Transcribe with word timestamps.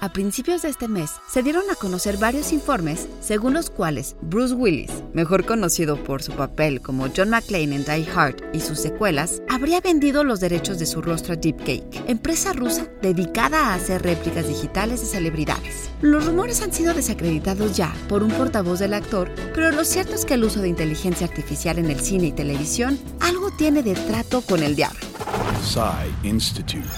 A 0.00 0.12
principios 0.12 0.62
de 0.62 0.68
este 0.68 0.86
mes 0.86 1.10
se 1.28 1.42
dieron 1.42 1.68
a 1.72 1.74
conocer 1.74 2.18
varios 2.18 2.52
informes 2.52 3.08
según 3.20 3.54
los 3.54 3.68
cuales 3.68 4.14
Bruce 4.20 4.54
Willis, 4.54 4.92
mejor 5.12 5.44
conocido 5.44 6.00
por 6.04 6.22
su 6.22 6.30
papel 6.32 6.80
como 6.80 7.08
John 7.14 7.30
McClane 7.30 7.74
en 7.74 7.84
Die 7.84 8.08
Hard 8.14 8.36
y 8.52 8.60
sus 8.60 8.78
secuelas, 8.78 9.42
habría 9.48 9.80
vendido 9.80 10.22
los 10.22 10.38
derechos 10.38 10.78
de 10.78 10.86
su 10.86 11.02
rostro 11.02 11.34
a 11.34 11.36
Deepcake, 11.36 12.04
empresa 12.06 12.52
rusa 12.52 12.86
dedicada 13.02 13.58
a 13.58 13.74
hacer 13.74 14.02
réplicas 14.02 14.46
digitales 14.46 15.00
de 15.00 15.06
celebridades. 15.06 15.90
Los 16.00 16.26
rumores 16.26 16.62
han 16.62 16.72
sido 16.72 16.94
desacreditados 16.94 17.76
ya 17.76 17.92
por 18.08 18.22
un 18.22 18.30
portavoz 18.30 18.78
del 18.78 18.94
actor, 18.94 19.28
pero 19.52 19.72
lo 19.72 19.84
cierto 19.84 20.14
es 20.14 20.24
que 20.24 20.34
el 20.34 20.44
uso 20.44 20.60
de 20.60 20.68
inteligencia 20.68 21.26
artificial 21.26 21.76
en 21.76 21.90
el 21.90 21.98
cine 21.98 22.28
y 22.28 22.32
televisión 22.32 23.00
algo 23.18 23.50
tiene 23.50 23.82
de 23.82 23.94
trato 23.94 24.42
con 24.42 24.62
el 24.62 24.76
diablo. 24.76 25.07
Institute. 26.22 26.88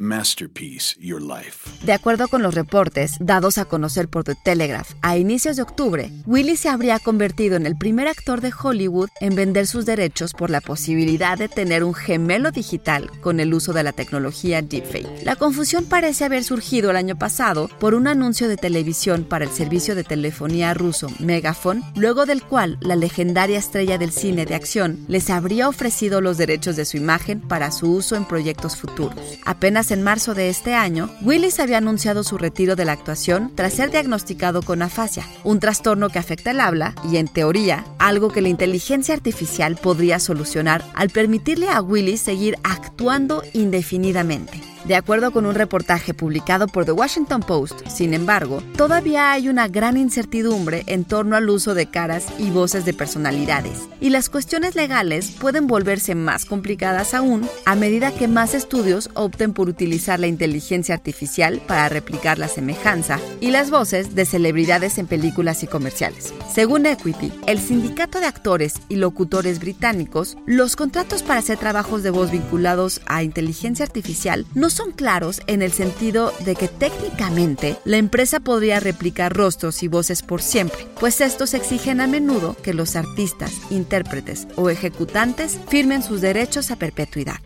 Masterpiece 0.00 0.96
Your 0.98 1.20
Life. 1.20 1.68
De 1.84 1.92
acuerdo 1.92 2.28
con 2.28 2.42
los 2.42 2.54
reportes 2.54 3.16
dados 3.20 3.58
a 3.58 3.66
conocer 3.66 4.08
por 4.08 4.24
The 4.24 4.34
Telegraph, 4.34 4.92
a 5.02 5.16
inicios 5.16 5.56
de 5.56 5.62
octubre, 5.62 6.10
Willy 6.26 6.56
se 6.56 6.68
habría 6.68 6.98
convertido 6.98 7.56
en 7.56 7.66
el 7.66 7.76
primer 7.76 8.08
actor 8.08 8.40
de 8.40 8.52
Hollywood 8.58 9.10
en 9.20 9.34
vender 9.34 9.66
sus 9.66 9.86
derechos 9.86 10.32
por 10.32 10.50
la 10.50 10.60
posibilidad 10.60 11.36
de 11.36 11.48
tener 11.48 11.84
un 11.84 11.94
gemelo 11.94 12.50
digital 12.50 13.10
con 13.20 13.38
el 13.38 13.52
uso 13.52 13.72
de 13.72 13.82
la 13.82 13.92
tecnología 13.92 14.62
deepfake. 14.62 15.24
La 15.24 15.36
confusión 15.36 15.84
parece 15.84 16.24
haber 16.24 16.42
surgido 16.44 16.90
el 16.90 16.96
año 16.96 17.16
pasado 17.16 17.68
por 17.78 17.94
un 17.94 18.06
anuncio 18.06 18.48
de 18.48 18.56
televisión 18.56 19.24
para 19.24 19.44
el 19.44 19.50
servicio 19.50 19.94
de 19.94 20.04
telefonía 20.04 20.74
ruso 20.74 21.08
Megafon, 21.18 21.82
luego 21.94 22.26
del 22.26 22.42
cual 22.42 22.78
la 22.80 22.96
legendaria 22.96 23.58
estrella 23.58 23.98
del 23.98 24.12
cine 24.12 24.46
de 24.46 24.54
acción 24.54 25.04
les 25.08 25.30
habría 25.30 25.68
ofrecido 25.68 26.20
los 26.20 26.38
derechos 26.38 26.76
de 26.76 26.84
su 26.84 26.96
imagen 26.96 27.40
para 27.40 27.70
su 27.70 27.92
uso 27.92 28.05
en 28.14 28.26
proyectos 28.26 28.76
futuros. 28.76 29.18
Apenas 29.44 29.90
en 29.90 30.02
marzo 30.02 30.34
de 30.34 30.48
este 30.48 30.74
año, 30.74 31.10
Willis 31.22 31.58
había 31.58 31.78
anunciado 31.78 32.22
su 32.22 32.38
retiro 32.38 32.76
de 32.76 32.84
la 32.84 32.92
actuación 32.92 33.50
tras 33.54 33.72
ser 33.72 33.90
diagnosticado 33.90 34.62
con 34.62 34.82
afasia, 34.82 35.26
un 35.42 35.58
trastorno 35.58 36.10
que 36.10 36.18
afecta 36.18 36.52
el 36.52 36.60
habla 36.60 36.94
y, 37.10 37.16
en 37.16 37.26
teoría, 37.26 37.84
algo 37.98 38.30
que 38.30 38.42
la 38.42 38.48
inteligencia 38.48 39.14
artificial 39.14 39.76
podría 39.76 40.20
solucionar 40.20 40.84
al 40.94 41.10
permitirle 41.10 41.68
a 41.68 41.80
Willis 41.80 42.20
seguir 42.20 42.56
actuando 42.62 43.42
indefinidamente. 43.52 44.75
De 44.86 44.94
acuerdo 44.94 45.32
con 45.32 45.46
un 45.46 45.56
reportaje 45.56 46.14
publicado 46.14 46.68
por 46.68 46.84
The 46.84 46.92
Washington 46.92 47.40
Post, 47.40 47.88
sin 47.88 48.14
embargo, 48.14 48.62
todavía 48.76 49.32
hay 49.32 49.48
una 49.48 49.66
gran 49.66 49.96
incertidumbre 49.96 50.84
en 50.86 51.04
torno 51.04 51.34
al 51.34 51.50
uso 51.50 51.74
de 51.74 51.86
caras 51.86 52.26
y 52.38 52.50
voces 52.50 52.84
de 52.84 52.94
personalidades, 52.94 53.88
y 54.00 54.10
las 54.10 54.28
cuestiones 54.30 54.76
legales 54.76 55.32
pueden 55.40 55.66
volverse 55.66 56.14
más 56.14 56.44
complicadas 56.44 57.14
aún 57.14 57.48
a 57.64 57.74
medida 57.74 58.14
que 58.14 58.28
más 58.28 58.54
estudios 58.54 59.10
opten 59.14 59.54
por 59.54 59.68
utilizar 59.68 60.20
la 60.20 60.28
inteligencia 60.28 60.94
artificial 60.94 61.60
para 61.66 61.88
replicar 61.88 62.38
la 62.38 62.46
semejanza 62.46 63.18
y 63.40 63.50
las 63.50 63.72
voces 63.72 64.14
de 64.14 64.24
celebridades 64.24 64.98
en 64.98 65.08
películas 65.08 65.64
y 65.64 65.66
comerciales. 65.66 66.32
Según 66.54 66.86
Equity, 66.86 67.32
el 67.48 67.58
sindicato 67.58 68.20
de 68.20 68.26
actores 68.26 68.74
y 68.88 68.96
locutores 68.96 69.58
británicos, 69.58 70.36
los 70.46 70.76
contratos 70.76 71.24
para 71.24 71.40
hacer 71.40 71.58
trabajos 71.58 72.04
de 72.04 72.10
voz 72.10 72.30
vinculados 72.30 73.00
a 73.06 73.24
inteligencia 73.24 73.84
artificial 73.84 74.46
no 74.54 74.70
son 74.76 74.92
claros 74.92 75.40
en 75.46 75.62
el 75.62 75.72
sentido 75.72 76.32
de 76.44 76.54
que 76.54 76.68
técnicamente 76.68 77.76
la 77.84 77.96
empresa 77.96 78.40
podría 78.40 78.78
replicar 78.78 79.34
rostros 79.34 79.82
y 79.82 79.88
voces 79.88 80.22
por 80.22 80.42
siempre, 80.42 80.86
pues 81.00 81.20
estos 81.20 81.54
exigen 81.54 82.00
a 82.00 82.06
menudo 82.06 82.54
que 82.62 82.74
los 82.74 82.94
artistas, 82.94 83.52
intérpretes 83.70 84.46
o 84.56 84.68
ejecutantes 84.68 85.58
firmen 85.68 86.02
sus 86.02 86.20
derechos 86.20 86.70
a 86.70 86.76
perpetuidad. 86.76 87.36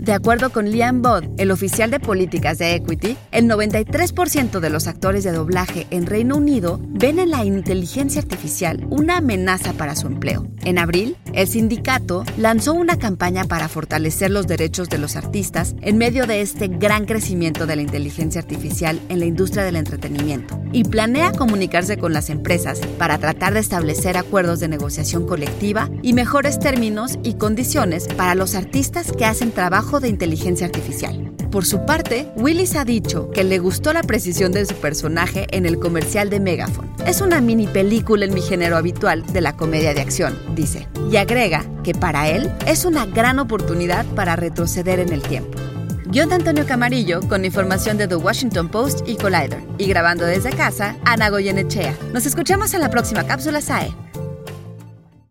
De 0.00 0.14
acuerdo 0.14 0.50
con 0.50 0.70
Liam 0.70 1.02
Budd, 1.02 1.24
el 1.36 1.50
oficial 1.50 1.90
de 1.90 2.00
políticas 2.00 2.56
de 2.56 2.74
Equity, 2.74 3.18
el 3.32 3.44
93% 3.44 4.58
de 4.58 4.70
los 4.70 4.86
actores 4.86 5.24
de 5.24 5.32
doblaje 5.32 5.86
en 5.90 6.06
Reino 6.06 6.36
Unido 6.38 6.80
ven 6.82 7.18
en 7.18 7.30
la 7.30 7.44
inteligencia 7.44 8.22
artificial 8.22 8.86
una 8.88 9.18
amenaza 9.18 9.74
para 9.74 9.94
su 9.94 10.06
empleo. 10.06 10.48
En 10.64 10.78
abril, 10.78 11.16
el 11.34 11.48
sindicato 11.48 12.24
lanzó 12.36 12.72
una 12.72 12.98
campaña 12.98 13.44
para 13.44 13.68
fortalecer 13.68 14.30
los 14.30 14.46
derechos 14.46 14.88
de 14.88 14.98
los 14.98 15.16
artistas 15.16 15.74
en 15.80 15.98
medio 15.98 16.26
de 16.26 16.40
este 16.40 16.68
gran 16.68 17.06
crecimiento 17.06 17.66
de 17.66 17.76
la 17.76 17.82
inteligencia 17.82 18.40
artificial 18.40 19.00
en 19.08 19.20
la 19.20 19.26
industria 19.26 19.64
del 19.64 19.76
entretenimiento 19.76 20.60
y 20.72 20.84
planea 20.84 21.32
comunicarse 21.32 21.96
con 21.96 22.12
las 22.12 22.30
empresas 22.30 22.80
para 22.98 23.18
tratar 23.18 23.54
de 23.54 23.60
establecer 23.60 24.16
acuerdos 24.16 24.60
de 24.60 24.68
negociación 24.68 25.26
colectiva 25.26 25.88
y 26.02 26.12
mejores 26.12 26.58
términos 26.58 27.18
y 27.22 27.34
condiciones 27.34 28.08
para 28.08 28.34
los 28.34 28.54
artistas 28.54 29.12
que 29.12 29.24
hacen 29.24 29.52
trabajo 29.52 30.00
de 30.00 30.08
inteligencia 30.08 30.66
artificial. 30.66 31.32
Por 31.50 31.66
su 31.66 31.84
parte, 31.84 32.28
Willis 32.36 32.76
ha 32.76 32.84
dicho 32.84 33.28
que 33.32 33.42
le 33.42 33.58
gustó 33.58 33.92
la 33.92 34.04
precisión 34.04 34.52
de 34.52 34.64
su 34.66 34.74
personaje 34.74 35.48
en 35.50 35.66
el 35.66 35.80
comercial 35.80 36.30
de 36.30 36.38
Megaphone. 36.38 36.88
Es 37.06 37.20
una 37.20 37.40
mini 37.40 37.66
película 37.66 38.24
en 38.24 38.32
mi 38.34 38.40
género 38.40 38.76
habitual 38.76 39.26
de 39.32 39.40
la 39.40 39.56
comedia 39.56 39.92
de 39.92 40.00
acción, 40.00 40.38
dice, 40.54 40.86
y 41.10 41.16
agrega 41.16 41.64
que 41.82 41.92
para 41.92 42.28
él 42.28 42.52
es 42.66 42.84
una 42.84 43.04
gran 43.04 43.40
oportunidad 43.40 44.06
para 44.14 44.36
retroceder 44.36 45.00
en 45.00 45.12
el 45.12 45.22
tiempo. 45.22 45.58
Guión 46.06 46.28
de 46.28 46.36
Antonio 46.36 46.66
Camarillo 46.66 47.20
con 47.28 47.44
información 47.44 47.96
de 47.96 48.06
The 48.06 48.16
Washington 48.16 48.68
Post 48.68 49.08
y 49.08 49.16
Collider. 49.16 49.62
Y 49.78 49.86
grabando 49.86 50.26
desde 50.26 50.50
casa, 50.50 50.96
Ana 51.04 51.30
Goyenechea. 51.30 51.96
Nos 52.12 52.26
escuchamos 52.26 52.74
en 52.74 52.80
la 52.80 52.90
próxima 52.90 53.24
cápsula 53.26 53.60
SAE. 53.60 53.94